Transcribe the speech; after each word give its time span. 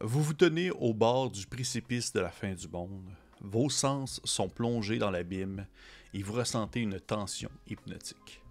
Vous 0.00 0.24
vous 0.24 0.34
tenez 0.34 0.72
au 0.72 0.92
bord 0.92 1.30
du 1.30 1.46
précipice 1.46 2.12
de 2.12 2.18
la 2.18 2.30
fin 2.30 2.52
du 2.52 2.66
monde. 2.66 3.08
Vos 3.40 3.70
sens 3.70 4.20
sont 4.24 4.48
plongés 4.48 4.98
dans 4.98 5.12
l'abîme 5.12 5.66
et 6.12 6.20
vous 6.20 6.32
ressentez 6.32 6.80
une 6.80 6.98
tension 6.98 7.48
hypnotique. 7.68 8.42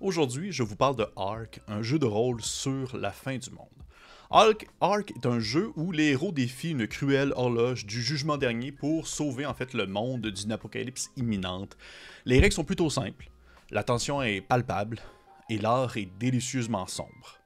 Aujourd'hui, 0.00 0.52
je 0.52 0.62
vous 0.62 0.76
parle 0.76 0.96
de 0.96 1.06
Ark, 1.16 1.60
un 1.66 1.80
jeu 1.80 1.98
de 1.98 2.04
rôle 2.04 2.42
sur 2.42 2.94
la 2.94 3.10
fin 3.10 3.38
du 3.38 3.48
monde. 3.50 3.68
Ark, 4.30 4.68
Ark 4.82 5.14
est 5.16 5.24
un 5.24 5.40
jeu 5.40 5.70
où 5.76 5.92
les 5.92 6.08
héros 6.08 6.30
défient 6.30 6.72
une 6.72 6.86
cruelle 6.86 7.32
horloge 7.36 7.86
du 7.86 8.02
jugement 8.02 8.36
dernier 8.36 8.70
pour 8.70 9.08
sauver 9.08 9.46
en 9.46 9.54
fait 9.54 9.72
le 9.72 9.86
monde 9.86 10.26
d'une 10.26 10.52
apocalypse 10.52 11.10
imminente. 11.16 11.78
Les 12.26 12.38
règles 12.38 12.54
sont 12.54 12.64
plutôt 12.64 12.90
simples, 12.90 13.30
la 13.70 13.82
tension 13.82 14.22
est 14.22 14.42
palpable 14.42 15.00
et 15.48 15.56
l'art 15.56 15.96
est 15.96 16.10
délicieusement 16.18 16.86
sombre. 16.86 17.41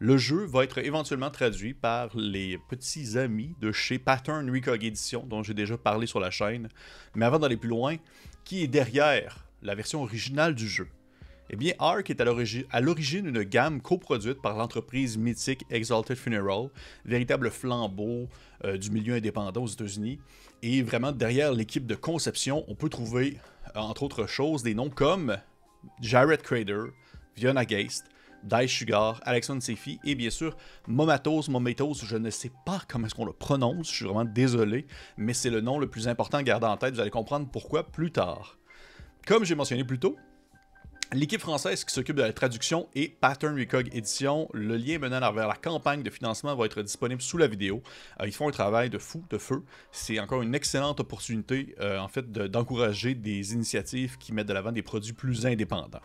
Le 0.00 0.18
jeu 0.18 0.44
va 0.44 0.64
être 0.64 0.78
éventuellement 0.78 1.30
traduit 1.30 1.72
par 1.72 2.10
les 2.16 2.58
petits 2.68 3.16
amis 3.16 3.54
de 3.60 3.70
chez 3.70 4.00
Pattern 4.00 4.50
Recog 4.50 4.82
Edition, 4.82 5.24
dont 5.24 5.44
j'ai 5.44 5.54
déjà 5.54 5.78
parlé 5.78 6.08
sur 6.08 6.18
la 6.18 6.32
chaîne. 6.32 6.68
Mais 7.14 7.24
avant 7.24 7.38
d'aller 7.38 7.56
plus 7.56 7.68
loin, 7.68 7.96
qui 8.44 8.64
est 8.64 8.68
derrière 8.68 9.46
la 9.62 9.76
version 9.76 10.02
originale 10.02 10.56
du 10.56 10.68
jeu? 10.68 10.88
Eh 11.48 11.56
bien, 11.56 11.74
Ark 11.78 12.10
est 12.10 12.20
à 12.20 12.80
l'origine 12.80 13.26
une 13.26 13.44
gamme 13.44 13.80
coproduite 13.80 14.42
par 14.42 14.56
l'entreprise 14.56 15.16
mythique 15.16 15.64
Exalted 15.70 16.16
Funeral, 16.16 16.70
véritable 17.04 17.50
flambeau 17.50 18.28
euh, 18.64 18.76
du 18.76 18.90
milieu 18.90 19.14
indépendant 19.14 19.62
aux 19.62 19.68
États-Unis. 19.68 20.18
Et 20.62 20.82
vraiment, 20.82 21.12
derrière 21.12 21.52
l'équipe 21.52 21.86
de 21.86 21.94
conception, 21.94 22.64
on 22.66 22.74
peut 22.74 22.88
trouver, 22.88 23.38
entre 23.76 24.02
autres 24.02 24.26
choses, 24.26 24.64
des 24.64 24.74
noms 24.74 24.90
comme 24.90 25.36
Jared 26.00 26.42
Crader, 26.42 26.86
Fiona 27.36 27.64
Geist, 27.64 28.06
Dice 28.44 28.70
Sugar, 28.70 29.20
Alexandre 29.24 29.62
Sefi 29.62 29.98
et 30.04 30.14
bien 30.14 30.30
sûr 30.30 30.56
Momatos, 30.86 31.48
Momatos, 31.48 32.04
je 32.04 32.16
ne 32.16 32.30
sais 32.30 32.52
pas 32.64 32.80
comment 32.88 33.06
est-ce 33.06 33.14
qu'on 33.14 33.24
le 33.24 33.32
prononce, 33.32 33.88
je 33.90 33.94
suis 33.94 34.04
vraiment 34.04 34.24
désolé, 34.24 34.86
mais 35.16 35.34
c'est 35.34 35.50
le 35.50 35.60
nom 35.60 35.78
le 35.78 35.88
plus 35.88 36.08
important 36.08 36.38
à 36.38 36.42
garder 36.42 36.66
en 36.66 36.76
tête, 36.76 36.94
vous 36.94 37.00
allez 37.00 37.10
comprendre 37.10 37.48
pourquoi 37.50 37.90
plus 37.90 38.12
tard. 38.12 38.58
Comme 39.26 39.44
j'ai 39.44 39.54
mentionné 39.54 39.84
plus 39.84 39.98
tôt, 39.98 40.16
L'équipe 41.14 41.40
française 41.40 41.84
qui 41.84 41.94
s'occupe 41.94 42.16
de 42.16 42.22
la 42.22 42.32
traduction 42.32 42.88
est 42.96 43.08
Pattern 43.08 43.56
Recog 43.56 43.88
Edition. 43.94 44.48
Le 44.52 44.76
lien 44.76 44.98
menant 44.98 45.32
vers 45.32 45.46
la 45.46 45.54
campagne 45.54 46.02
de 46.02 46.10
financement 46.10 46.56
va 46.56 46.64
être 46.64 46.82
disponible 46.82 47.22
sous 47.22 47.38
la 47.38 47.46
vidéo. 47.46 47.82
Euh, 48.20 48.26
ils 48.26 48.32
font 48.32 48.48
un 48.48 48.52
travail 48.52 48.90
de 48.90 48.98
fou, 48.98 49.22
de 49.30 49.38
feu. 49.38 49.62
C'est 49.92 50.18
encore 50.18 50.42
une 50.42 50.56
excellente 50.56 50.98
opportunité 50.98 51.76
euh, 51.78 52.00
en 52.00 52.08
fait 52.08 52.32
d'encourager 52.32 53.14
des 53.14 53.52
initiatives 53.52 54.18
qui 54.18 54.32
mettent 54.32 54.48
de 54.48 54.54
l'avant 54.54 54.72
des 54.72 54.82
produits 54.82 55.12
plus 55.12 55.46
indépendants. 55.46 56.00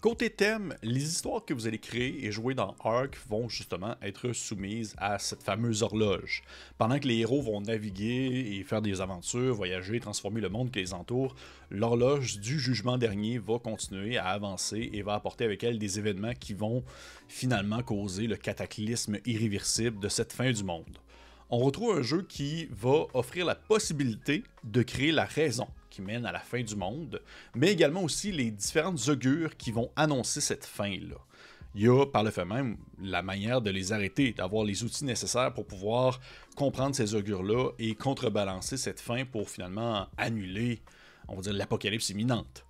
Côté 0.00 0.30
thème, 0.30 0.74
les 0.82 1.02
histoires 1.02 1.44
que 1.44 1.52
vous 1.52 1.66
allez 1.66 1.78
créer 1.78 2.24
et 2.24 2.32
jouer 2.32 2.54
dans 2.54 2.74
Ark 2.82 3.18
vont 3.28 3.50
justement 3.50 3.96
être 4.00 4.32
soumises 4.32 4.94
à 4.96 5.18
cette 5.18 5.42
fameuse 5.42 5.82
horloge. 5.82 6.42
Pendant 6.78 6.98
que 6.98 7.06
les 7.06 7.18
héros 7.18 7.42
vont 7.42 7.60
naviguer 7.60 8.56
et 8.56 8.64
faire 8.64 8.80
des 8.80 9.02
aventures, 9.02 9.54
voyager, 9.54 10.00
transformer 10.00 10.40
le 10.40 10.48
monde 10.48 10.70
qui 10.70 10.78
les 10.78 10.94
entoure, 10.94 11.36
l'horloge 11.68 12.38
du 12.38 12.58
jugement 12.58 12.96
dernier 12.96 13.36
va 13.36 13.58
continuer 13.58 14.16
à 14.16 14.28
avancer 14.28 14.88
et 14.90 15.02
va 15.02 15.12
apporter 15.12 15.44
avec 15.44 15.64
elle 15.64 15.78
des 15.78 15.98
événements 15.98 16.32
qui 16.32 16.54
vont 16.54 16.82
finalement 17.28 17.82
causer 17.82 18.26
le 18.26 18.36
cataclysme 18.36 19.18
irréversible 19.26 20.00
de 20.00 20.08
cette 20.08 20.32
fin 20.32 20.50
du 20.50 20.64
monde. 20.64 20.96
On 21.50 21.58
retrouve 21.58 21.98
un 21.98 22.02
jeu 22.02 22.22
qui 22.22 22.68
va 22.70 23.04
offrir 23.12 23.44
la 23.44 23.54
possibilité 23.54 24.44
de 24.64 24.82
créer 24.82 25.12
la 25.12 25.26
raison 25.26 25.68
qui 25.90 26.02
mène 26.02 26.24
à 26.24 26.32
la 26.32 26.38
fin 26.38 26.62
du 26.62 26.76
monde, 26.76 27.20
mais 27.54 27.72
également 27.72 28.02
aussi 28.02 28.32
les 28.32 28.50
différentes 28.50 29.08
augures 29.08 29.56
qui 29.56 29.72
vont 29.72 29.90
annoncer 29.96 30.40
cette 30.40 30.64
fin-là. 30.64 31.16
Il 31.74 31.82
y 31.82 31.88
a 31.88 32.04
par 32.04 32.24
le 32.24 32.30
fait 32.30 32.44
même 32.44 32.78
la 33.00 33.22
manière 33.22 33.60
de 33.60 33.70
les 33.70 33.92
arrêter, 33.92 34.32
d'avoir 34.32 34.64
les 34.64 34.82
outils 34.82 35.04
nécessaires 35.04 35.54
pour 35.54 35.66
pouvoir 35.66 36.20
comprendre 36.56 36.96
ces 36.96 37.14
augures-là 37.14 37.70
et 37.78 37.94
contrebalancer 37.94 38.76
cette 38.76 39.00
fin 39.00 39.24
pour 39.24 39.48
finalement 39.48 40.08
annuler, 40.16 40.82
on 41.28 41.36
va 41.36 41.42
dire, 41.42 41.52
l'apocalypse 41.52 42.10
imminente. 42.10 42.64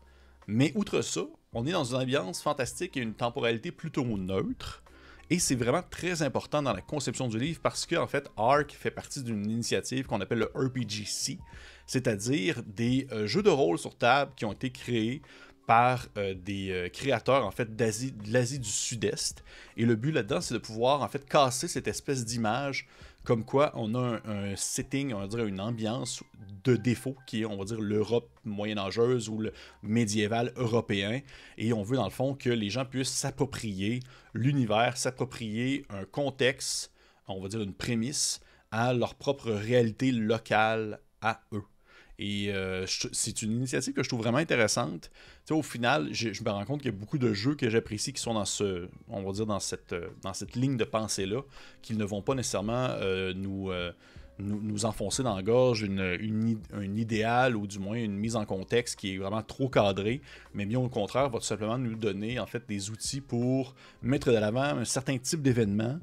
Mais 0.46 0.72
outre 0.74 1.00
ça, 1.00 1.22
on 1.52 1.66
est 1.66 1.72
dans 1.72 1.84
une 1.84 2.02
ambiance 2.02 2.42
fantastique 2.42 2.96
et 2.96 3.00
une 3.00 3.14
temporalité 3.14 3.72
plutôt 3.72 4.04
neutre. 4.04 4.82
Et 5.30 5.38
c'est 5.38 5.54
vraiment 5.54 5.82
très 5.88 6.22
important 6.22 6.60
dans 6.60 6.72
la 6.72 6.80
conception 6.80 7.28
du 7.28 7.38
livre 7.38 7.60
parce 7.62 7.86
que, 7.86 7.94
en 7.94 8.08
fait, 8.08 8.28
ARC 8.36 8.72
fait 8.72 8.90
partie 8.90 9.22
d'une 9.22 9.48
initiative 9.48 10.06
qu'on 10.06 10.20
appelle 10.20 10.40
le 10.40 10.50
RPGC, 10.54 11.38
c'est-à-dire 11.86 12.62
des 12.66 13.06
euh, 13.12 13.28
jeux 13.28 13.42
de 13.42 13.50
rôle 13.50 13.78
sur 13.78 13.96
table 13.96 14.32
qui 14.34 14.44
ont 14.44 14.52
été 14.52 14.70
créés 14.70 15.22
par 15.68 16.08
euh, 16.16 16.34
des 16.34 16.72
euh, 16.72 16.88
créateurs 16.88 17.46
en 17.46 17.52
fait 17.52 17.76
d'Asie, 17.76 18.10
de 18.10 18.32
l'Asie 18.32 18.58
du 18.58 18.68
Sud-Est. 18.68 19.44
Et 19.76 19.84
le 19.84 19.94
but 19.94 20.10
là-dedans, 20.10 20.40
c'est 20.40 20.54
de 20.54 20.58
pouvoir 20.58 21.02
en 21.02 21.08
fait 21.08 21.24
casser 21.28 21.68
cette 21.68 21.86
espèce 21.86 22.24
d'image 22.24 22.88
comme 23.24 23.44
quoi 23.44 23.72
on 23.74 23.94
a 23.94 24.20
un, 24.24 24.56
setting, 24.56 25.12
on 25.12 25.20
va 25.20 25.26
dire 25.26 25.44
une 25.44 25.60
ambiance 25.60 26.22
de 26.64 26.76
défaut 26.76 27.16
qui 27.26 27.42
est, 27.42 27.44
on 27.44 27.56
va 27.56 27.64
dire, 27.64 27.80
l'Europe 27.80 28.30
moyenâgeuse 28.44 29.28
ou 29.28 29.38
le 29.38 29.52
médiéval 29.82 30.52
européen. 30.56 31.20
Et 31.58 31.72
on 31.72 31.82
veut 31.82 31.96
dans 31.96 32.04
le 32.04 32.10
fond 32.10 32.34
que 32.34 32.50
les 32.50 32.70
gens 32.70 32.84
puissent 32.84 33.10
s'approprier 33.10 34.00
l'univers, 34.34 34.96
s'approprier 34.96 35.84
un 35.90 36.04
contexte, 36.04 36.92
on 37.28 37.40
va 37.40 37.48
dire 37.48 37.60
une 37.60 37.74
prémisse 37.74 38.40
à 38.70 38.92
leur 38.92 39.14
propre 39.14 39.50
réalité 39.50 40.12
locale 40.12 41.00
à 41.20 41.40
eux. 41.52 41.64
Et 42.22 42.52
euh, 42.52 42.84
c'est 42.86 43.40
une 43.40 43.52
initiative 43.52 43.94
que 43.94 44.02
je 44.02 44.08
trouve 44.08 44.20
vraiment 44.20 44.38
intéressante. 44.38 45.10
au 45.50 45.62
final, 45.62 46.10
je 46.12 46.44
me 46.44 46.50
rends 46.50 46.66
compte 46.66 46.82
qu'il 46.82 46.90
y 46.90 46.94
a 46.94 46.96
beaucoup 46.96 47.16
de 47.16 47.32
jeux 47.32 47.54
que 47.54 47.70
j'apprécie 47.70 48.12
qui 48.12 48.20
sont 48.20 48.34
dans 48.34 48.44
ce, 48.44 48.88
on 49.08 49.22
va 49.22 49.32
dire 49.32 49.46
dans 49.46 49.58
cette, 49.58 49.94
euh, 49.94 50.08
dans 50.20 50.34
cette 50.34 50.54
ligne 50.54 50.76
de 50.76 50.84
pensée 50.84 51.24
là, 51.24 51.40
qu'ils 51.80 51.96
ne 51.96 52.04
vont 52.04 52.20
pas 52.20 52.34
nécessairement 52.34 52.88
euh, 52.90 53.32
nous, 53.34 53.70
nous, 54.38 54.84
enfoncer 54.84 55.22
dans 55.22 55.34
la 55.34 55.42
gorge 55.42 55.80
une, 55.80 56.18
une, 56.20 56.58
un 56.74 56.94
idéal 56.94 57.56
ou 57.56 57.66
du 57.66 57.78
moins 57.78 57.96
une 57.96 58.16
mise 58.16 58.36
en 58.36 58.44
contexte 58.44 58.96
qui 58.98 59.14
est 59.14 59.18
vraiment 59.18 59.42
trop 59.42 59.70
cadrée, 59.70 60.20
mais 60.52 60.66
bien 60.66 60.78
au 60.78 60.90
contraire 60.90 61.30
va 61.30 61.38
tout 61.38 61.44
simplement 61.44 61.78
nous 61.78 61.94
donner 61.94 62.38
en 62.38 62.46
fait 62.46 62.64
des 62.68 62.90
outils 62.90 63.22
pour 63.22 63.74
mettre 64.02 64.30
de 64.30 64.36
l'avant 64.36 64.60
un 64.60 64.84
certain 64.84 65.16
type 65.16 65.40
d'événement 65.40 65.98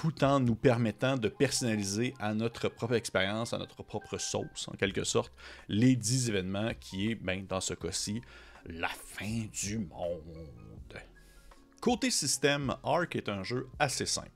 tout 0.00 0.22
en 0.22 0.38
nous 0.38 0.54
permettant 0.54 1.16
de 1.16 1.28
personnaliser 1.28 2.14
à 2.20 2.32
notre 2.32 2.68
propre 2.68 2.94
expérience, 2.94 3.52
à 3.52 3.58
notre 3.58 3.82
propre 3.82 4.16
sauce, 4.16 4.68
en 4.68 4.76
quelque 4.76 5.02
sorte, 5.02 5.32
les 5.68 5.96
10 5.96 6.28
événements 6.28 6.70
qui 6.78 7.10
est, 7.10 7.14
ben, 7.16 7.44
dans 7.44 7.60
ce 7.60 7.74
cas-ci, 7.74 8.22
la 8.66 8.86
fin 8.86 9.46
du 9.52 9.78
monde. 9.78 11.02
Côté 11.80 12.12
système, 12.12 12.76
Ark 12.84 13.16
est 13.16 13.28
un 13.28 13.42
jeu 13.42 13.66
assez 13.80 14.06
simple. 14.06 14.30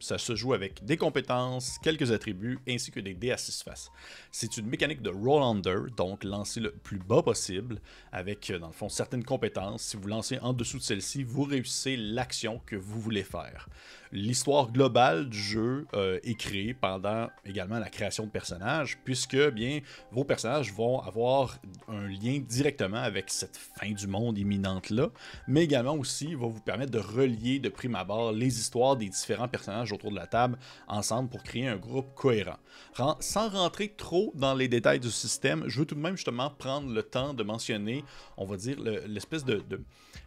Ça 0.00 0.18
se 0.18 0.34
joue 0.34 0.54
avec 0.54 0.84
des 0.84 0.96
compétences, 0.96 1.78
quelques 1.82 2.10
attributs, 2.10 2.58
ainsi 2.68 2.90
que 2.90 3.00
des 3.00 3.14
dés 3.14 3.32
à 3.32 3.36
6 3.36 3.62
faces. 3.62 3.90
C'est 4.32 4.56
une 4.56 4.66
mécanique 4.66 5.02
de 5.02 5.10
roll 5.10 5.42
under, 5.42 5.90
donc 5.96 6.24
lancer 6.24 6.60
le 6.60 6.72
plus 6.72 6.98
bas 6.98 7.22
possible, 7.22 7.80
avec, 8.10 8.52
dans 8.60 8.68
le 8.68 8.72
fond, 8.72 8.88
certaines 8.88 9.24
compétences. 9.24 9.82
Si 9.82 9.96
vous 9.96 10.08
lancez 10.08 10.38
en 10.40 10.52
dessous 10.52 10.78
de 10.78 10.82
celle-ci, 10.82 11.22
vous 11.22 11.44
réussissez 11.44 11.96
l'action 11.96 12.60
que 12.64 12.76
vous 12.76 13.00
voulez 13.00 13.24
faire. 13.24 13.68
L'histoire 14.12 14.72
globale 14.72 15.28
du 15.28 15.38
jeu 15.38 15.86
euh, 15.94 16.18
est 16.24 16.34
créée 16.34 16.74
pendant 16.74 17.28
également 17.44 17.78
la 17.78 17.88
création 17.88 18.24
de 18.24 18.30
personnages, 18.30 18.98
puisque 19.04 19.36
bien 19.50 19.80
vos 20.10 20.24
personnages 20.24 20.72
vont 20.72 20.98
avoir 21.00 21.58
un 21.86 22.08
lien 22.08 22.40
directement 22.40 22.96
avec 22.96 23.30
cette 23.30 23.56
fin 23.56 23.92
du 23.92 24.08
monde 24.08 24.36
imminente-là, 24.36 25.10
mais 25.46 25.62
également 25.62 25.94
aussi 25.94 26.34
va 26.34 26.48
vous 26.48 26.60
permettre 26.60 26.90
de 26.90 26.98
relier 26.98 27.60
de 27.60 27.68
prime 27.68 27.94
abord 27.94 28.32
les 28.32 28.58
histoires 28.58 28.96
des 28.96 29.08
différents 29.08 29.48
personnages 29.48 29.89
autour 29.92 30.10
de 30.10 30.16
la 30.16 30.26
table 30.26 30.58
ensemble 30.88 31.28
pour 31.28 31.42
créer 31.42 31.68
un 31.68 31.76
groupe 31.76 32.14
cohérent. 32.14 32.58
Sans 33.20 33.48
rentrer 33.48 33.94
trop 33.96 34.32
dans 34.34 34.54
les 34.54 34.68
détails 34.68 35.00
du 35.00 35.10
système, 35.10 35.64
je 35.66 35.80
veux 35.80 35.86
tout 35.86 35.94
de 35.94 36.00
même 36.00 36.16
justement 36.16 36.50
prendre 36.50 36.92
le 36.92 37.02
temps 37.02 37.34
de 37.34 37.42
mentionner, 37.42 38.04
on 38.36 38.44
va 38.44 38.56
dire, 38.56 38.76
l'espèce 38.80 39.44
de 39.44 39.62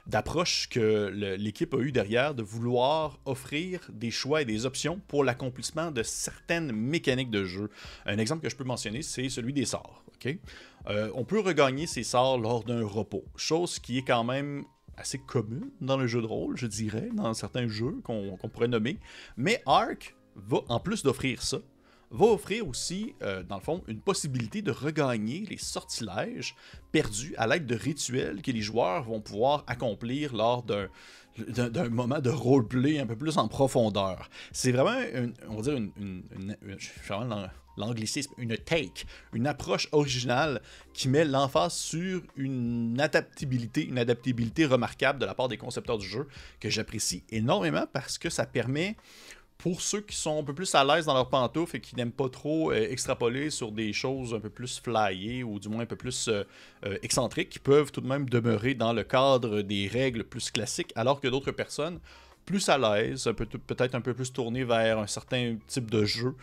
d'approche 0.05 0.67
que 0.67 1.07
l'équipe 1.37 1.73
a 1.73 1.77
eu 1.77 1.93
derrière 1.93 2.35
de 2.35 2.43
vouloir 2.43 3.19
offrir 3.23 3.79
des 3.89 4.11
choix 4.11 4.41
et 4.41 4.45
des 4.45 4.65
options 4.65 4.99
pour 5.07 5.23
l'accomplissement 5.23 5.91
de 5.91 6.03
certaines 6.03 6.73
mécaniques 6.73 7.29
de 7.29 7.45
jeu. 7.45 7.69
Un 8.05 8.17
exemple 8.17 8.43
que 8.43 8.49
je 8.49 8.55
peux 8.57 8.65
mentionner, 8.65 9.01
c'est 9.01 9.29
celui 9.29 9.53
des 9.53 9.63
sorts. 9.63 10.03
Euh, 10.87 11.09
on 11.15 11.23
peut 11.23 11.39
regagner 11.39 11.87
ses 11.87 12.03
sorts 12.03 12.37
lors 12.37 12.63
d'un 12.63 12.85
repos, 12.85 13.25
chose 13.35 13.79
qui 13.79 13.97
est 13.97 14.03
quand 14.03 14.23
même 14.23 14.65
assez 14.97 15.19
commune 15.19 15.71
dans 15.81 15.97
le 15.97 16.07
jeu 16.07 16.21
de 16.21 16.27
rôle, 16.27 16.57
je 16.57 16.67
dirais, 16.67 17.09
dans 17.13 17.33
certains 17.33 17.67
jeux 17.67 17.99
qu'on 18.03 18.37
pourrait 18.51 18.67
nommer. 18.67 18.99
Mais 19.37 19.61
Ark 19.65 20.15
va, 20.35 20.59
en 20.69 20.79
plus 20.79 21.03
d'offrir 21.03 21.41
ça, 21.41 21.57
va 22.13 22.27
offrir 22.27 22.67
aussi, 22.67 23.15
euh, 23.23 23.43
dans 23.43 23.57
le 23.57 23.61
fond, 23.61 23.83
une 23.87 23.99
possibilité 23.99 24.61
de 24.61 24.71
regagner 24.71 25.45
les 25.49 25.57
sortilèges 25.57 26.55
perdus 26.91 27.33
à 27.37 27.47
l'aide 27.47 27.65
de 27.65 27.75
rituels 27.75 28.41
que 28.41 28.51
les 28.51 28.61
joueurs 28.61 29.03
vont 29.03 29.19
pouvoir 29.19 29.63
accomplir 29.67 30.33
lors 30.33 30.63
d'un 30.63 31.89
moment 31.89 32.19
de 32.19 32.29
roleplay 32.29 32.99
un 32.99 33.07
peu 33.07 33.15
plus 33.15 33.37
en 33.37 33.47
profondeur. 33.47 34.29
C'est 34.51 34.71
vraiment, 34.71 35.01
on 35.49 35.55
va 35.55 35.61
dire, 35.63 35.75
une, 35.75 35.91
une, 35.97 36.55
l'anglicisme, 37.77 38.33
une 38.37 38.57
take, 38.57 39.05
une 39.33 39.47
approche 39.47 39.87
originale 39.91 40.61
qui 40.93 41.09
met 41.09 41.25
l'emphase 41.25 41.73
sur 41.73 42.21
une 42.35 42.99
adaptabilité, 42.99 43.85
une 43.85 43.97
adaptabilité 43.97 44.65
remarquable 44.65 45.19
de 45.19 45.25
la 45.25 45.33
part 45.33 45.47
des 45.47 45.57
concepteurs 45.57 45.97
du 45.97 46.07
jeu 46.07 46.27
que 46.59 46.69
j'apprécie 46.69 47.23
énormément 47.29 47.85
parce 47.91 48.17
que 48.17 48.29
ça 48.29 48.45
permet 48.45 48.95
pour 49.57 49.81
ceux 49.81 50.01
qui 50.01 50.15
sont 50.15 50.39
un 50.39 50.43
peu 50.43 50.53
plus 50.53 50.73
à 50.75 50.83
l'aise 50.83 51.05
dans 51.05 51.13
leurs 51.13 51.29
pantoufles 51.29 51.77
et 51.77 51.79
qui 51.79 51.95
n'aiment 51.95 52.11
pas 52.11 52.29
trop 52.29 52.71
euh, 52.71 52.87
extrapoler 52.89 53.49
sur 53.49 53.71
des 53.71 53.93
choses 53.93 54.33
un 54.33 54.39
peu 54.39 54.49
plus 54.49 54.79
flyées 54.79 55.43
ou 55.43 55.59
du 55.59 55.69
moins 55.69 55.83
un 55.83 55.85
peu 55.85 55.95
plus 55.95 56.27
euh, 56.27 56.43
euh, 56.85 56.97
excentriques, 57.01 57.49
qui 57.49 57.59
peuvent 57.59 57.91
tout 57.91 58.01
de 58.01 58.07
même 58.07 58.27
demeurer 58.29 58.73
dans 58.73 58.93
le 58.93 59.03
cadre 59.03 59.61
des 59.61 59.87
règles 59.87 60.23
plus 60.23 60.51
classiques, 60.51 60.91
alors 60.95 61.21
que 61.21 61.27
d'autres 61.27 61.51
personnes 61.51 61.99
plus 62.45 62.69
à 62.69 62.77
l'aise, 62.77 63.29
peut-être 63.67 63.95
un 63.95 64.01
peu 64.01 64.13
plus 64.13 64.31
tournées 64.33 64.63
vers 64.63 64.99
un 64.99 65.07
certain 65.07 65.57
type 65.67 65.89
de 65.89 66.05
jeu, 66.05 66.35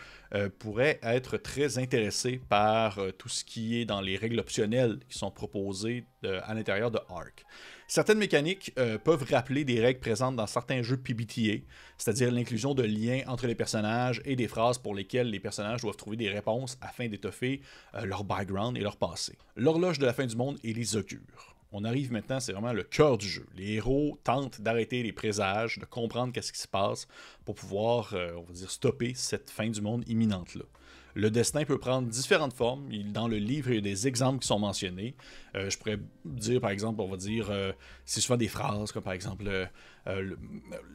pourraient 0.59 0.99
être 1.03 1.37
très 1.37 1.77
intéressés 1.77 2.41
par 2.49 2.99
tout 3.17 3.29
ce 3.29 3.43
qui 3.43 3.79
est 3.79 3.85
dans 3.85 4.01
les 4.01 4.15
règles 4.15 4.39
optionnelles 4.39 4.99
qui 5.09 5.17
sont 5.17 5.31
proposées 5.31 6.05
à 6.23 6.53
l'intérieur 6.53 6.91
de 6.91 6.99
Ark. 7.09 7.45
Certaines 7.91 8.19
mécaniques 8.19 8.71
euh, 8.79 8.97
peuvent 8.97 9.25
rappeler 9.29 9.65
des 9.65 9.81
règles 9.81 9.99
présentes 9.99 10.37
dans 10.37 10.47
certains 10.47 10.81
jeux 10.81 10.95
PBTA, 10.95 11.65
c'est-à-dire 11.97 12.31
l'inclusion 12.31 12.73
de 12.73 12.83
liens 12.83 13.19
entre 13.27 13.47
les 13.47 13.53
personnages 13.53 14.21
et 14.23 14.37
des 14.37 14.47
phrases 14.47 14.77
pour 14.77 14.95
lesquelles 14.95 15.29
les 15.29 15.41
personnages 15.41 15.81
doivent 15.81 15.97
trouver 15.97 16.15
des 16.15 16.29
réponses 16.29 16.77
afin 16.79 17.09
d'étoffer 17.09 17.59
euh, 17.95 18.05
leur 18.05 18.23
background 18.23 18.77
et 18.77 18.79
leur 18.79 18.95
passé. 18.95 19.37
L'horloge 19.57 19.99
de 19.99 20.05
la 20.05 20.13
fin 20.13 20.25
du 20.25 20.37
monde 20.37 20.57
et 20.63 20.71
les 20.71 20.95
augures. 20.95 21.50
On 21.73 21.85
arrive 21.85 22.11
maintenant, 22.11 22.41
c'est 22.41 22.51
vraiment 22.51 22.73
le 22.73 22.83
cœur 22.83 23.17
du 23.17 23.27
jeu. 23.27 23.45
Les 23.55 23.73
héros 23.73 24.19
tentent 24.25 24.59
d'arrêter 24.59 25.03
les 25.03 25.13
présages, 25.13 25.79
de 25.79 25.85
comprendre 25.85 26.33
qu'est-ce 26.33 26.51
qui 26.51 26.59
se 26.59 26.67
passe 26.67 27.07
pour 27.45 27.55
pouvoir, 27.55 28.13
euh, 28.13 28.33
on 28.35 28.43
va 28.43 28.51
dire, 28.51 28.69
stopper 28.69 29.13
cette 29.15 29.49
fin 29.49 29.69
du 29.69 29.79
monde 29.81 30.03
imminente-là. 30.07 30.65
Le 31.13 31.29
destin 31.29 31.63
peut 31.63 31.77
prendre 31.77 32.09
différentes 32.09 32.53
formes. 32.53 32.89
Dans 33.13 33.29
le 33.29 33.37
livre, 33.37 33.69
il 33.69 33.75
y 33.75 33.77
a 33.77 33.81
des 33.81 34.07
exemples 34.07 34.39
qui 34.39 34.47
sont 34.47 34.59
mentionnés. 34.59 35.15
Euh, 35.55 35.69
je 35.69 35.77
pourrais 35.77 35.99
dire, 36.25 36.59
par 36.59 36.71
exemple, 36.71 36.99
on 37.01 37.07
va 37.07 37.17
dire, 37.17 37.47
euh, 37.49 37.71
c'est 38.05 38.19
souvent 38.19 38.37
des 38.37 38.47
phrases 38.49 38.91
comme 38.91 39.03
par 39.03 39.13
exemple, 39.13 39.45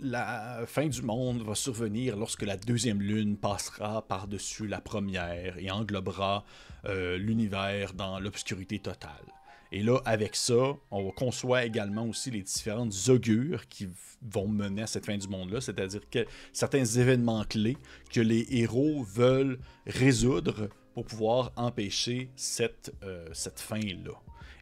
la 0.00 0.62
fin 0.66 0.88
du 0.88 1.02
monde 1.02 1.42
va 1.42 1.54
survenir 1.54 2.16
lorsque 2.16 2.42
la 2.42 2.56
deuxième 2.56 3.00
lune 3.00 3.36
passera 3.36 4.06
par-dessus 4.06 4.66
la 4.66 4.80
première 4.80 5.56
et 5.58 5.70
englobera 5.70 6.44
l'univers 6.84 7.92
dans 7.94 8.18
l'obscurité 8.18 8.78
totale. 8.78 9.24
Et 9.72 9.82
là, 9.82 9.98
avec 10.04 10.36
ça, 10.36 10.76
on 10.90 11.10
conçoit 11.10 11.64
également 11.64 12.06
aussi 12.06 12.30
les 12.30 12.42
différentes 12.42 12.94
augures 13.08 13.68
qui 13.68 13.88
vont 14.22 14.48
mener 14.48 14.82
à 14.82 14.86
cette 14.86 15.06
fin 15.06 15.16
du 15.16 15.28
monde-là, 15.28 15.60
c'est-à-dire 15.60 16.08
que 16.10 16.26
certains 16.52 16.84
événements 16.84 17.44
clés 17.44 17.76
que 18.12 18.20
les 18.20 18.46
héros 18.50 19.02
veulent 19.02 19.58
résoudre 19.86 20.68
pour 20.94 21.04
pouvoir 21.04 21.52
empêcher 21.56 22.30
cette, 22.36 22.94
euh, 23.02 23.28
cette 23.32 23.60
fin-là. 23.60 24.12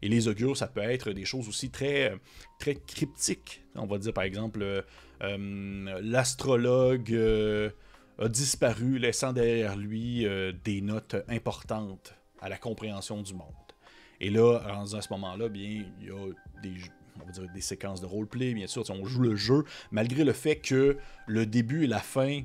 Et 0.03 0.09
les 0.09 0.27
augures, 0.27 0.57
ça 0.57 0.67
peut 0.67 0.81
être 0.81 1.13
des 1.13 1.25
choses 1.25 1.49
aussi 1.49 1.71
très, 1.71 2.19
très 2.59 2.75
cryptiques. 2.75 3.63
On 3.75 3.87
va 3.87 3.99
dire 3.99 4.13
par 4.13 4.25
exemple, 4.25 4.63
euh, 4.63 4.83
euh, 5.23 6.01
l'astrologue 6.03 7.15
a 8.19 8.29
disparu, 8.29 8.99
laissant 8.99 9.33
derrière 9.33 9.77
lui 9.77 10.27
des 10.65 10.81
notes 10.81 11.17
importantes 11.29 12.15
à 12.41 12.49
la 12.49 12.59
compréhension 12.59 13.23
du 13.23 13.33
monde. 13.33 13.64
Et 14.25 14.31
là, 14.31 14.57
à 14.57 14.87
ce 14.87 15.13
moment-là, 15.13 15.51
bien, 15.51 15.85
il 16.01 16.07
y 16.07 16.11
a 16.11 17.49
des, 17.53 17.61
séquences 17.61 18.01
de 18.01 18.07
roleplay, 18.07 18.55
bien 18.55 18.67
sûr, 18.67 18.83
on 18.89 19.05
joue 19.05 19.21
le 19.21 19.37
jeu, 19.37 19.65
malgré 19.91 20.25
le 20.25 20.33
fait 20.33 20.57
que 20.57 20.97
le 21.27 21.45
début 21.45 21.85
et 21.85 21.87
la 21.87 21.99
fin 21.99 22.41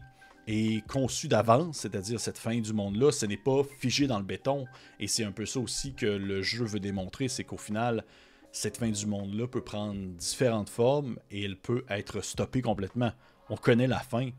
est 0.45 0.85
conçu 0.87 1.29
d'avance, 1.29 1.77
c'est-à-dire 1.77 2.19
cette 2.19 2.37
fin 2.37 2.59
du 2.59 2.73
monde-là, 2.73 3.13
ce 3.13 3.25
n'est 3.25 3.37
pas 3.37 3.61
figé 3.63 4.07
dans 4.07 4.17
le 4.17 4.25
béton. 4.25 4.65
Et 4.99 5.07
c'est 5.07 5.23
un 5.23 5.31
peu 5.31 5.45
ça 5.45 5.61
aussi 5.61 5.93
que 5.93 6.05
le 6.05 6.41
jeu 6.41 6.65
veut 6.65 6.81
démontrer, 6.81 7.29
c'est 7.29 7.45
qu'au 7.45 7.57
final, 7.57 8.03
cette 8.51 8.75
fin 8.75 8.89
du 8.89 9.05
monde-là 9.05 9.47
peut 9.47 9.63
prendre 9.63 10.01
différentes 10.17 10.69
formes 10.69 11.17
et 11.31 11.45
elle 11.45 11.55
peut 11.55 11.85
être 11.87 12.19
stoppée 12.19 12.61
complètement. 12.61 13.13
On 13.49 13.55
connaît 13.55 13.87
la 13.87 13.99
fin, 13.99 14.31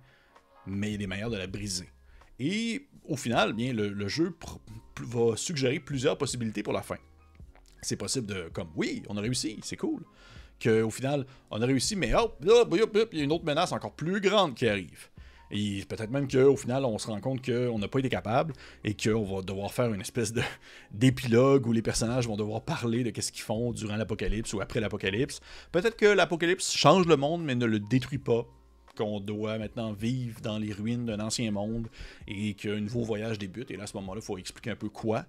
mais 0.67 0.93
il 0.93 0.99
des 0.99 1.07
manières 1.07 1.31
de 1.31 1.39
la 1.39 1.47
briser. 1.47 1.89
Et 2.39 2.87
au 3.09 3.17
final, 3.17 3.55
bien, 3.55 3.73
le 3.73 4.09
jeu 4.09 4.37
va 5.01 5.37
suggérer 5.39 5.81
plusieurs 5.81 6.19
possibilités 6.19 6.63
pour 6.63 6.75
la 6.75 6.83
fin 6.83 6.99
c'est 7.83 7.97
possible 7.97 8.27
de, 8.27 8.49
comme, 8.53 8.69
oui, 8.77 9.03
on 9.09 9.17
a 9.17 9.21
réussi, 9.21 9.59
c'est 9.63 9.77
cool. 9.77 10.03
Qu'au 10.63 10.91
final, 10.91 11.25
on 11.51 11.63
a 11.63 11.67
réussi, 11.67 11.97
mais 11.97 12.15
hop, 12.15 12.45
hop, 12.47 12.75
hop, 12.95 13.09
il 13.13 13.19
y 13.19 13.23
a 13.23 13.25
une 13.25 13.33
autre 13.33 13.45
menace 13.45 13.73
encore 13.73 13.93
plus 13.93 14.21
grande 14.21 14.55
qui 14.55 14.69
arrive. 14.69 15.09
Et 15.51 15.85
peut-être 15.89 16.11
même 16.11 16.29
qu'au 16.29 16.57
final, 16.57 16.85
on 16.85 16.99
se 16.99 17.09
rend 17.09 17.21
compte 17.21 17.45
qu'on 17.45 17.79
n'a 17.79 17.89
pas 17.89 17.99
été 17.99 18.09
capable 18.09 18.55
et 18.85 18.95
qu'on 18.95 19.25
va 19.25 19.43
devoir 19.43 19.73
faire 19.73 19.93
une 19.93 20.01
espèce 20.01 20.33
de 20.33 20.43
d'épilogue 20.93 21.67
où 21.67 21.73
les 21.73 21.83
personnages 21.83 22.29
vont 22.29 22.37
devoir 22.37 22.63
parler 22.63 23.03
de 23.03 23.21
ce 23.21 23.33
qu'ils 23.33 23.43
font 23.43 23.73
durant 23.73 23.97
l'apocalypse 23.97 24.53
ou 24.53 24.61
après 24.61 24.81
l'apocalypse. 24.81 25.41
Peut-être 25.73 25.97
que 25.97 26.07
l'apocalypse 26.07 26.73
change 26.73 27.07
le 27.07 27.17
monde 27.17 27.43
mais 27.43 27.55
ne 27.55 27.67
le 27.67 27.81
détruit 27.81 28.19
pas. 28.19 28.47
Qu'on 28.97 29.21
doit 29.21 29.57
maintenant 29.57 29.93
vivre 29.93 30.41
dans 30.41 30.59
les 30.59 30.73
ruines 30.73 31.07
d'un 31.07 31.21
ancien 31.21 31.51
monde 31.53 31.89
et 32.29 32.55
qu'un 32.55 32.81
nouveau 32.81 33.03
voyage 33.03 33.39
débute. 33.39 33.71
Et 33.71 33.77
là, 33.77 33.85
à 33.85 33.87
ce 33.87 33.97
moment-là, 33.97 34.21
il 34.23 34.27
faut 34.27 34.37
expliquer 34.37 34.71
un 34.71 34.77
peu 34.77 34.89
quoi. 34.89 35.25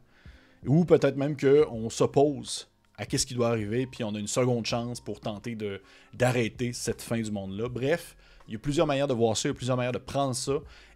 Ou 0.66 0.86
peut-être 0.86 1.18
même 1.18 1.36
qu'on 1.36 1.90
s'oppose 1.90 2.70
à 2.98 3.06
ce 3.06 3.26
qui 3.26 3.34
doit 3.34 3.50
arriver, 3.50 3.88
puis 3.88 4.04
on 4.04 4.14
a 4.14 4.20
une 4.20 4.28
seconde 4.28 4.66
chance 4.66 5.00
pour 5.00 5.20
tenter 5.20 5.58
d'arrêter 6.14 6.72
cette 6.72 7.02
fin 7.02 7.20
du 7.20 7.32
monde-là. 7.32 7.68
Bref, 7.68 8.16
il 8.48 8.54
y 8.54 8.56
a 8.56 8.60
plusieurs 8.60 8.86
manières 8.86 9.08
de 9.08 9.14
voir 9.14 9.36
ça, 9.36 9.50
il 9.50 9.52
y 9.52 9.56
a 9.56 9.56
plusieurs 9.56 9.78
manières 9.78 9.92
de 9.92 9.98
prendre 9.98 10.36
ça. 10.36 10.54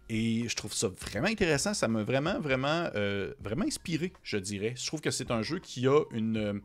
Et 0.08 0.48
je 0.48 0.54
trouve 0.54 0.72
ça 0.72 0.88
vraiment 0.88 1.26
intéressant. 1.26 1.74
Ça 1.74 1.88
m'a 1.88 2.04
vraiment, 2.04 2.38
vraiment, 2.38 2.88
euh, 2.94 3.34
vraiment 3.40 3.64
inspiré, 3.64 4.12
je 4.22 4.36
dirais. 4.36 4.74
Je 4.76 4.86
trouve 4.86 5.00
que 5.00 5.10
c'est 5.10 5.32
un 5.32 5.42
jeu 5.42 5.58
qui 5.58 5.88
a 5.88 6.04
une, 6.12 6.60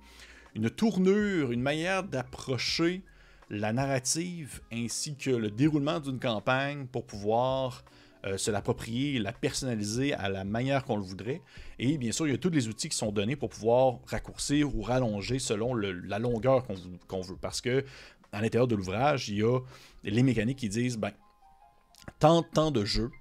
une 0.54 0.70
tournure, 0.70 1.52
une 1.52 1.62
manière 1.62 2.04
d'approcher 2.04 3.02
la 3.50 3.74
narrative 3.74 4.62
ainsi 4.72 5.16
que 5.16 5.32
le 5.32 5.50
déroulement 5.50 6.00
d'une 6.00 6.20
campagne 6.20 6.86
pour 6.86 7.06
pouvoir 7.06 7.84
euh, 8.26 8.38
se 8.38 8.52
l'approprier, 8.52 9.20
la 9.20 9.34
personnaliser 9.34 10.14
à 10.14 10.30
la 10.30 10.44
manière 10.44 10.86
qu'on 10.86 10.98
le 10.98 11.04
voudrait. 11.04 11.42
Et 11.80 11.98
bien 11.98 12.12
sûr, 12.12 12.28
il 12.28 12.32
y 12.32 12.36
a 12.36 12.38
tous 12.38 12.50
les 12.50 12.68
outils 12.68 12.90
qui 12.90 12.98
sont 12.98 13.12
donnés 13.12 13.36
pour 13.36 13.50
pouvoir 13.50 14.00
raccourcir 14.06 14.76
ou 14.76 14.82
rallonger 14.82 15.40
selon 15.40 15.74
la 15.74 16.20
longueur 16.20 16.66
qu'on 17.08 17.22
veut. 17.22 17.38
Parce 17.40 17.62
que 17.62 17.84
à 18.32 18.42
l'intérieur 18.42 18.68
de 18.68 18.76
l'ouvrage, 18.76 19.30
il 19.30 19.38
y 19.38 19.44
a 19.44 19.60
les 20.04 20.24
mécaniques 20.24 20.60
qui 20.60 20.70
disent 20.70 20.98
ben, 20.98 21.12
tant, 22.20 22.44
tant 22.44 22.72
de 22.72 22.86
jeux 22.86 23.12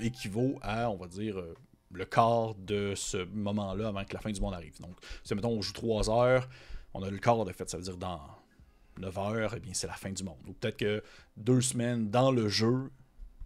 équivaut 0.00 0.58
à, 0.62 0.90
on 0.90 0.96
va 0.96 1.06
dire, 1.06 1.38
euh, 1.38 1.54
le 1.92 2.04
quart 2.04 2.54
de 2.54 2.94
ce 2.96 3.18
moment-là 3.18 3.88
avant 3.88 4.04
que 4.04 4.14
la 4.14 4.20
fin 4.20 4.30
du 4.30 4.40
monde 4.40 4.54
arrive. 4.54 4.80
Donc, 4.80 4.96
si 5.24 5.34
mettons 5.34 5.50
on 5.50 5.62
joue 5.62 5.74
3 5.74 6.10
heures, 6.10 6.48
on 6.94 7.02
a 7.02 7.10
le 7.10 7.18
quart 7.18 7.44
de 7.44 7.52
fait, 7.52 7.68
ça 7.68 7.76
veut 7.76 7.82
dire 7.82 7.96
dans 7.98 8.20
9 8.98 9.18
heures, 9.18 9.54
eh 9.56 9.60
bien 9.60 9.74
c'est 9.74 9.86
la 9.86 9.94
fin 9.94 10.10
du 10.10 10.24
monde. 10.24 10.38
Ou 10.48 10.52
peut-être 10.54 10.78
que 10.78 11.02
deux 11.36 11.60
semaines 11.60 12.10
dans 12.10 12.30
le 12.30 12.48
jeu, 12.48 12.90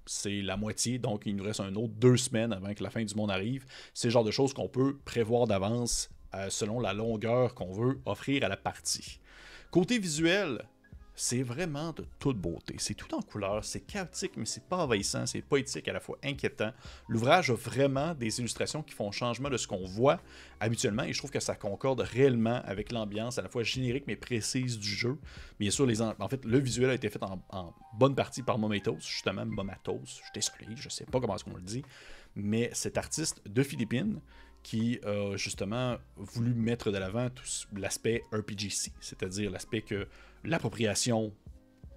c'est 0.07 0.43
la 0.43 0.57
moitié, 0.57 0.99
donc 0.99 1.23
il 1.27 1.37
nous 1.37 1.45
reste 1.45 1.61
un 1.61 1.75
autre 1.75 1.93
deux 1.95 2.17
semaines 2.17 2.53
avant 2.53 2.73
que 2.75 2.83
la 2.83 2.91
fin 2.91 3.05
du 3.05 3.15
monde 3.15 3.31
arrive. 3.31 3.67
C'est 3.93 4.09
le 4.09 4.13
genre 4.13 4.25
de 4.25 4.31
choses 4.31 4.55
qu'on 4.55 4.69
peut 4.69 4.97
prévoir 5.05 5.47
d'avance 5.47 6.09
euh, 6.35 6.49
selon 6.51 6.81
la 6.81 6.93
longueur 6.93 7.55
qu'on 7.55 7.73
veut 7.73 8.01
offrir 8.07 8.45
à 8.45 8.49
la 8.49 8.57
partie. 8.57 9.21
Côté 9.71 9.99
visuel, 9.99 10.63
c'est 11.17 11.43
vraiment 11.43 11.93
de 11.93 12.05
toute 12.19 12.37
beauté. 12.37 12.77
C'est 12.79 12.95
tout 12.95 13.15
en 13.15 13.23
couleur, 13.23 13.65
c'est 13.65 13.81
chaotique, 13.81 14.33
mais 14.37 14.45
c'est 14.45 14.63
pas 14.63 14.77
envahissant, 14.77 15.25
c'est 15.25 15.41
poétique, 15.41 15.89
à 15.89 15.95
la 15.95 16.01
fois 16.01 16.19
inquiétant. 16.23 16.73
L'ouvrage 17.09 17.51
a 17.51 17.55
vraiment 17.55 18.15
des 18.15 18.39
illustrations 18.39 18.83
qui 18.83 18.95
font 18.95 19.11
changement 19.11 19.49
de 19.49 19.57
ce 19.57 19.67
qu'on 19.67 19.85
voit 19.87 20.21
habituellement, 20.61 21.05
et 21.05 21.15
je 21.15 21.19
trouve 21.19 21.31
que 21.31 21.41
ça 21.41 21.55
concorde 21.55 22.01
réellement 22.01 22.61
avec 22.65 22.93
l'ambiance 22.93 23.39
à 23.39 23.43
la 23.43 23.49
fois 23.49 23.63
générique 23.63 24.05
mais 24.07 24.17
précise 24.17 24.79
du 24.79 24.89
jeu. 24.89 25.17
Bien 25.59 25.71
sûr, 25.71 25.87
les 25.87 26.03
en... 26.03 26.29
fait, 26.29 26.45
le 26.45 26.59
visuel 26.59 26.91
a 26.91 26.95
été 26.95 27.09
fait 27.09 27.23
en, 27.23 27.75
bonne 27.99 28.15
partie 28.15 28.43
par 28.43 28.59
Momatos, 28.59 29.01
justement, 29.01 29.47
Momatos, 29.47 30.21
je 30.35 30.41
suis 30.41 30.77
je 30.77 30.89
sais 30.91 31.07
pas 31.07 31.19
comment 31.19 31.35
est-ce 31.35 31.45
qu'on 31.45 31.55
le 31.55 31.63
dit, 31.63 31.83
mais 32.35 32.69
cet 32.75 32.99
artiste 32.99 33.41
de 33.49 33.63
Philippines, 33.63 34.21
qui 34.63 34.99
a 35.05 35.37
justement 35.37 35.97
voulu 36.17 36.53
mettre 36.53 36.91
de 36.91 36.99
l'avant 36.99 37.29
l'aspect 37.75 38.25
RPGC, 38.33 38.93
c'est-à-dire 39.01 39.49
l'aspect 39.49 39.81
que 39.81 40.09
l'appropriation 40.47 41.35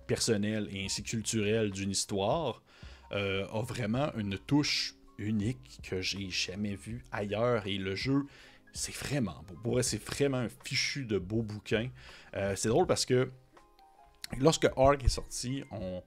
personnelle 0.07 0.67
et 0.71 0.85
ainsi 0.85 1.03
culturelle 1.03 1.71
d'une 1.71 1.91
histoire 1.91 2.61
euh, 3.11 3.47
a 3.47 3.61
vraiment 3.61 4.11
une 4.15 4.37
touche 4.37 4.95
unique 5.17 5.79
que 5.83 6.01
j'ai 6.01 6.29
jamais 6.29 6.75
vue 6.75 7.03
ailleurs 7.11 7.67
et 7.67 7.77
le 7.77 7.95
jeu 7.95 8.25
c'est 8.73 8.93
vraiment 8.93 9.43
beau. 9.63 9.81
C'est 9.81 10.03
vraiment 10.03 10.37
un 10.37 10.49
fichu 10.63 11.05
de 11.05 11.17
beau 11.17 11.41
bouquin. 11.41 11.89
Euh, 12.35 12.55
c'est 12.55 12.69
drôle 12.69 12.87
parce 12.87 13.05
que 13.05 13.31
lorsque 14.37 14.67
Ark 14.77 15.03
est 15.03 15.09
sorti, 15.09 15.63
on... 15.71 16.03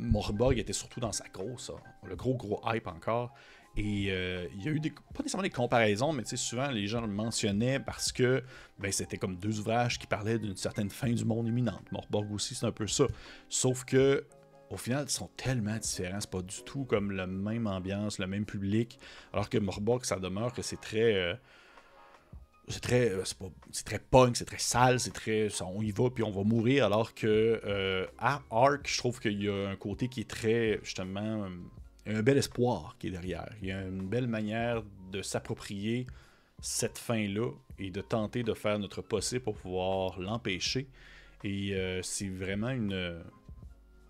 Morborg 0.00 0.56
était 0.58 0.72
surtout 0.72 1.00
dans 1.00 1.10
sa 1.10 1.28
grosse, 1.28 1.72
le 2.04 2.14
gros 2.14 2.36
gros 2.36 2.62
hype 2.64 2.86
encore. 2.86 3.34
Et 3.76 4.08
euh, 4.10 4.48
il 4.54 4.64
y 4.64 4.68
a 4.68 4.72
eu 4.72 4.80
des, 4.80 4.90
pas 4.90 5.20
nécessairement 5.20 5.44
des 5.44 5.50
comparaisons, 5.50 6.12
mais 6.12 6.24
souvent 6.24 6.68
les 6.70 6.86
gens 6.88 7.00
le 7.00 7.06
mentionnaient 7.06 7.78
parce 7.78 8.10
que 8.10 8.42
ben, 8.78 8.90
c'était 8.90 9.18
comme 9.18 9.36
deux 9.36 9.60
ouvrages 9.60 9.98
qui 9.98 10.06
parlaient 10.06 10.38
d'une 10.38 10.56
certaine 10.56 10.90
fin 10.90 11.12
du 11.12 11.24
monde 11.24 11.46
imminente. 11.46 11.92
Morborg 11.92 12.32
aussi, 12.32 12.54
c'est 12.54 12.66
un 12.66 12.72
peu 12.72 12.88
ça. 12.88 13.04
Sauf 13.48 13.84
que 13.84 14.24
au 14.70 14.76
final, 14.76 15.04
ils 15.06 15.12
sont 15.12 15.30
tellement 15.36 15.76
différents. 15.76 16.20
C'est 16.20 16.30
pas 16.30 16.42
du 16.42 16.62
tout 16.64 16.84
comme 16.84 17.12
la 17.12 17.26
même 17.26 17.66
ambiance, 17.66 18.18
le 18.18 18.26
même 18.26 18.44
public. 18.44 18.98
Alors 19.32 19.48
que 19.48 19.58
Morborg, 19.58 20.04
ça 20.04 20.16
demeure 20.16 20.52
que 20.52 20.62
c'est 20.62 20.80
très. 20.80 21.14
Euh, 21.14 21.34
c'est 22.66 22.80
très, 22.80 23.10
euh, 23.10 23.22
c'est 23.70 23.86
très 23.86 23.98
punk, 23.98 24.36
c'est 24.36 24.44
très 24.44 24.58
sale, 24.58 25.00
c'est 25.00 25.14
très, 25.14 25.48
on 25.62 25.80
y 25.80 25.90
va 25.90 26.10
puis 26.10 26.22
on 26.22 26.30
va 26.30 26.42
mourir. 26.42 26.84
Alors 26.84 27.14
que 27.14 28.08
à 28.18 28.42
Ark, 28.50 28.86
je 28.86 28.98
trouve 28.98 29.20
qu'il 29.20 29.42
y 29.42 29.48
a 29.48 29.68
un 29.70 29.76
côté 29.76 30.08
qui 30.08 30.20
est 30.20 30.28
très 30.28 30.80
justement 30.82 31.48
a 32.14 32.18
un 32.18 32.22
bel 32.22 32.38
espoir 32.38 32.96
qui 32.98 33.08
est 33.08 33.10
derrière. 33.10 33.48
Il 33.62 33.68
y 33.68 33.72
a 33.72 33.82
une 33.82 34.08
belle 34.08 34.26
manière 34.26 34.82
de 35.12 35.22
s'approprier 35.22 36.06
cette 36.60 36.98
fin-là 36.98 37.50
et 37.78 37.90
de 37.90 38.00
tenter 38.00 38.42
de 38.42 38.54
faire 38.54 38.78
notre 38.78 39.02
possible 39.02 39.42
pour 39.42 39.56
pouvoir 39.56 40.18
l'empêcher. 40.18 40.88
Et 41.44 41.74
euh, 41.74 42.02
c'est 42.02 42.28
vraiment 42.28 42.70
une, 42.70 43.22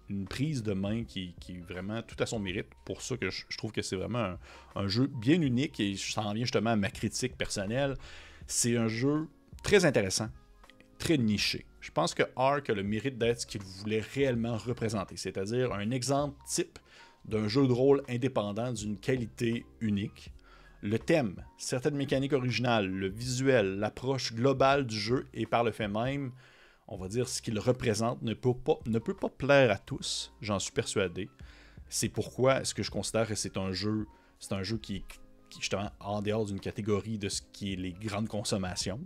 une 0.09 0.27
prise 0.27 0.63
de 0.63 0.73
main 0.73 1.05
qui, 1.05 1.35
est 1.49 1.61
vraiment 1.61 2.03
tout 2.03 2.17
à 2.23 2.27
son 2.27 2.39
mérite. 2.39 2.67
Pour 2.85 3.03
ça 3.03 3.17
que 3.17 3.31
je, 3.31 3.45
trouve 3.57 3.73
que 3.73 3.83
c'est 3.83 3.97
vraiment 3.97 4.37
un, 4.75 4.89
jeu 4.89 5.07
bien 5.07 5.41
unique 5.41 5.79
et 5.81 5.97
ça 5.97 6.23
en 6.23 6.33
vient 6.33 6.45
justement 6.45 6.71
à 6.71 6.77
ma 6.77 6.91
critique 6.91 7.37
personnelle. 7.37 7.97
C'est 8.47 8.77
un 8.77 8.89
jeu 8.89 9.29
très 9.63 9.85
intéressant, 9.85 10.29
très 10.99 11.19
niché. 11.19 11.67
Je 11.81 11.91
pense 11.91 12.15
que 12.15 12.23
Ark 12.37 12.71
a 12.71 12.75
le 12.75 12.83
mérite 12.83 13.19
d'être 13.19 13.43
ce 13.43 13.47
qu'il 13.47 13.63
voulait 13.63 14.03
réellement 14.15 14.57
représenter, 14.57 15.17
c'est-à-dire 15.17 15.73
un 15.73 15.91
exemple 15.91 16.37
type 16.47 16.79
d'un 17.25 17.49
jeu 17.49 17.67
de 17.67 17.73
rôle 17.73 18.03
indépendant 18.09 18.73
d'une 18.73 18.99
qualité 18.99 19.67
unique. 19.81 20.33
Le 20.81 20.99
thème, 20.99 21.45
certaines 21.57 21.97
mécaniques 21.97 22.33
originales, 22.33 22.87
le 22.89 23.09
visuel, 23.09 23.79
l'approche 23.79 24.33
globale 24.33 24.87
du 24.87 24.99
jeu 24.99 25.27
et 25.35 25.45
par 25.45 25.65
le 25.65 25.73
fait 25.73 25.89
même, 25.89 26.33
on 26.87 26.97
va 26.97 27.09
dire 27.09 27.29
ce 27.29 27.43
qu'il 27.43 27.59
représente 27.59 28.23
ne 28.23 28.33
peut, 28.33 28.55
pas, 28.55 28.79
ne 28.87 28.99
peut 28.99 29.17
pas 29.17 29.29
plaire 29.29 29.71
à 29.71 29.79
tous, 29.79 30.33
j'en 30.41 30.59
suis 30.59 30.73
persuadé. 30.73 31.29
C'est 31.89 32.09
pourquoi 32.09 32.61
est-ce 32.61 32.75
que 32.75 32.83
je 32.83 32.91
considère 32.91 33.27
que 33.27 33.35
c'est 33.35 33.57
un 33.57 33.73
jeu, 33.73 34.07
c'est 34.39 34.53
un 34.53 34.63
jeu 34.63 34.79
qui 34.79 34.97
est 34.97 35.05
justement 35.59 35.91
en 36.01 36.23
dehors 36.23 36.45
d'une 36.45 36.61
catégorie 36.61 37.19
de 37.19 37.29
ce 37.29 37.43
qui 37.53 37.73
est 37.73 37.77
les 37.77 37.93
grandes 37.93 38.29
consommations. 38.29 39.01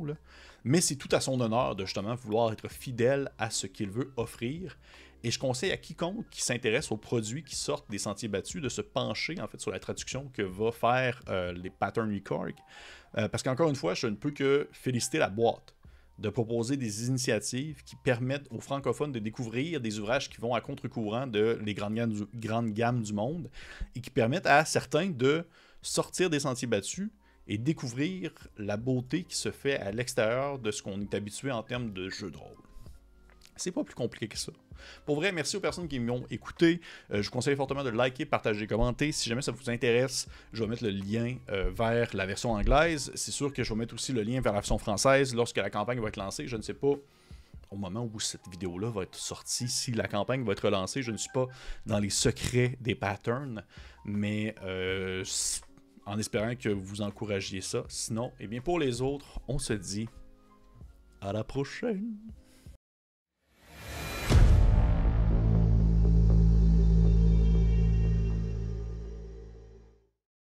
Mais 0.64 0.81
c'est 0.81 0.97
tout 0.97 1.09
à 1.12 1.21
son 1.21 1.40
honneur 1.40 1.76
de 1.76 1.85
justement 1.85 2.14
vouloir 2.14 2.52
être 2.52 2.69
fidèle 2.69 3.31
à 3.38 3.50
ce 3.50 3.66
qu'il 3.66 3.90
veut 3.90 4.12
offrir 4.16 4.76
et 5.25 5.31
je 5.31 5.38
conseille 5.38 5.73
à 5.73 5.76
quiconque 5.76 6.29
qui 6.31 6.43
s'intéresse 6.43 6.91
aux 6.91 6.97
produits 6.97 7.45
qui 7.45 7.57
sortent 7.57 7.91
des 7.91 7.99
sentiers 7.99 8.29
battus 8.29 8.61
de 8.61 8.69
se 8.69 8.81
pencher 8.81 9.41
en 9.41 9.47
fait 9.47 9.61
sur 9.61 9.71
la 9.71 9.79
traduction 9.79 10.31
que 10.33 10.43
va 10.43 10.73
faire 10.73 11.21
euh, 11.29 11.52
les 11.52 11.71
Pattern 11.71 12.12
Record. 12.12 12.52
Euh, 13.19 13.29
parce 13.29 13.43
qu'encore 13.43 13.69
une 13.69 13.76
fois, 13.76 13.95
je 13.95 14.07
ne 14.07 14.17
peux 14.17 14.31
que 14.31 14.69
féliciter 14.73 15.19
la 15.19 15.29
boîte 15.29 15.75
de 16.19 16.29
proposer 16.29 16.76
des 16.76 17.09
initiatives 17.09 17.83
qui 17.85 17.97
permettent 17.97 18.47
aux 18.50 18.61
francophones 18.61 19.12
de 19.12 19.19
découvrir 19.19 19.81
des 19.81 19.99
ouvrages 19.99 20.29
qui 20.29 20.41
vont 20.41 20.55
à 20.55 20.61
contre-courant 20.61 21.26
de 21.26 21.59
les 21.64 21.75
grandes 21.75 21.95
gammes, 21.95 22.12
du, 22.12 22.25
grandes 22.35 22.73
gammes 22.73 23.02
du 23.02 23.12
monde 23.12 23.50
et 23.95 24.00
qui 24.00 24.11
permettent 24.11 24.47
à 24.47 24.64
certains 24.64 25.11
de 25.11 25.45
sortir 25.81 26.31
des 26.31 26.41
sentiers 26.41 26.69
battus 26.69 27.11
et 27.49 27.59
découvrir 27.59 28.33
la 28.57 28.76
beauté 28.76 29.25
qui 29.25 29.37
se 29.37 29.50
fait 29.50 29.79
à 29.79 29.91
l'extérieur 29.91 30.59
de 30.59 30.71
ce 30.71 30.83
qu'on 30.83 31.00
est 31.00 31.14
habitué 31.14 31.50
en 31.50 31.62
termes 31.62 31.93
de 31.93 32.09
jeux 32.09 32.31
de 32.31 32.37
rôle. 32.37 32.72
C'est 33.56 33.71
pas 33.71 33.85
plus 33.85 33.94
compliqué 33.94 34.28
que 34.28 34.38
ça. 34.38 34.52
Pour 35.04 35.16
vrai, 35.16 35.30
merci 35.32 35.56
aux 35.56 35.61
personnes 35.61 35.88
qui 35.88 36.00
m'ont 36.00 36.25
écouté. 36.30 36.80
Euh, 37.11 37.23
je 37.23 37.28
vous 37.28 37.32
conseille 37.32 37.56
fortement 37.56 37.85
de 37.85 37.90
liker, 37.90 38.25
partager, 38.25 38.66
commenter. 38.66 39.12
Si 39.12 39.28
jamais 39.28 39.42
ça 39.42 39.52
vous 39.52 39.71
intéresse, 39.71 40.26
je 40.52 40.64
vais 40.64 40.68
mettre 40.68 40.85
le 40.85 40.90
lien 40.90 41.37
euh, 41.50 41.71
vers 41.71 42.14
la 42.14 42.26
version 42.26 42.52
anglaise. 42.52 43.12
C'est 43.14 43.30
sûr 43.30 43.52
que 43.52 43.62
je 43.62 43.73
vais 43.73 43.78
mettre 43.78 43.94
aussi 43.94 44.12
le 44.12 44.23
lien 44.23 44.40
vers 44.40 44.52
la 44.52 44.59
version 44.59 44.78
française 44.78 45.35
lorsque 45.35 45.59
la 45.59 45.71
campagne 45.71 46.00
va 46.00 46.09
être 46.09 46.16
lancée. 46.16 46.47
Je 46.47 46.56
ne 46.56 46.62
sais 46.62 46.75
pas 46.75 46.94
au 47.71 47.76
moment 47.76 48.09
où 48.12 48.21
cette 48.21 48.47
vidéo-là 48.50 48.90
va 48.90 49.02
être 49.02 49.14
sortie, 49.14 49.68
si 49.68 49.92
la 49.92 50.06
campagne 50.06 50.44
va 50.44 50.52
être 50.52 50.68
lancée. 50.68 51.02
Je 51.02 51.11
ne 51.11 51.16
suis 51.16 51.30
pas 51.32 51.47
dans 51.87 51.99
les 51.99 52.11
secrets 52.11 52.76
des 52.80 52.94
patterns, 52.94 53.64
mais 54.04 54.54
euh, 54.62 55.25
en 56.04 56.18
espérant 56.18 56.54
que 56.54 56.68
vous 56.68 57.00
encouragiez 57.00 57.61
ça. 57.61 57.85
Sinon, 57.88 58.32
eh 58.40 58.47
bien 58.47 58.61
pour 58.61 58.78
les 58.78 59.00
autres, 59.00 59.40
on 59.49 59.59
se 59.59 59.73
dit 59.73 60.09
à 61.21 61.32
la 61.32 61.44
prochaine. 61.44 62.16